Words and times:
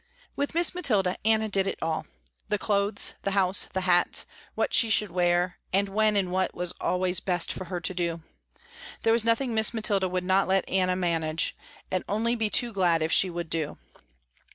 With 0.35 0.55
Miss 0.55 0.73
Mathilda 0.73 1.15
Anna 1.23 1.47
did 1.47 1.67
it 1.67 1.77
all. 1.79 2.07
The 2.47 2.57
clothes, 2.57 3.13
the 3.21 3.29
house, 3.37 3.67
the 3.71 3.81
hats, 3.81 4.25
what 4.55 4.73
she 4.73 4.89
should 4.89 5.11
wear 5.11 5.59
and 5.71 5.87
when 5.89 6.15
and 6.15 6.31
what 6.31 6.55
was 6.55 6.73
always 6.81 7.19
best 7.19 7.53
for 7.53 7.65
her 7.65 7.79
to 7.81 7.93
do. 7.93 8.23
There 9.03 9.13
was 9.13 9.23
nothing 9.23 9.53
Miss 9.53 9.75
Mathilda 9.75 10.09
would 10.09 10.23
not 10.23 10.47
let 10.47 10.67
Anna 10.67 10.95
manage, 10.95 11.55
and 11.91 12.03
only 12.09 12.35
be 12.35 12.49
too 12.49 12.73
glad 12.73 13.03
if 13.03 13.11
she 13.11 13.29
would 13.29 13.51
do. 13.51 13.77